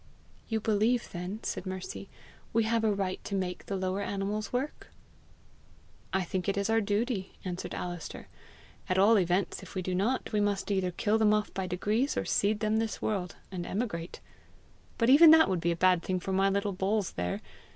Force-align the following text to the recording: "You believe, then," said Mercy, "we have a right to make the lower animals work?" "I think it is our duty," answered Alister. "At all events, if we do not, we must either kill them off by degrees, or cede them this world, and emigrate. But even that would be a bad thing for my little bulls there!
"You 0.49 0.59
believe, 0.59 1.11
then," 1.11 1.41
said 1.43 1.67
Mercy, 1.67 2.09
"we 2.53 2.63
have 2.63 2.83
a 2.83 2.91
right 2.91 3.23
to 3.23 3.35
make 3.35 3.67
the 3.67 3.75
lower 3.75 4.01
animals 4.01 4.51
work?" 4.51 4.89
"I 6.11 6.23
think 6.23 6.49
it 6.49 6.57
is 6.57 6.71
our 6.71 6.81
duty," 6.81 7.33
answered 7.45 7.75
Alister. 7.75 8.27
"At 8.89 8.97
all 8.97 9.19
events, 9.19 9.61
if 9.61 9.75
we 9.75 9.83
do 9.83 9.93
not, 9.93 10.31
we 10.33 10.41
must 10.41 10.71
either 10.71 10.89
kill 10.89 11.19
them 11.19 11.35
off 11.35 11.53
by 11.53 11.67
degrees, 11.67 12.17
or 12.17 12.25
cede 12.25 12.61
them 12.61 12.77
this 12.77 12.99
world, 12.99 13.35
and 13.51 13.63
emigrate. 13.63 14.21
But 14.97 15.11
even 15.11 15.29
that 15.29 15.47
would 15.47 15.61
be 15.61 15.71
a 15.71 15.75
bad 15.75 16.01
thing 16.01 16.19
for 16.19 16.33
my 16.33 16.49
little 16.49 16.73
bulls 16.73 17.11
there! 17.11 17.39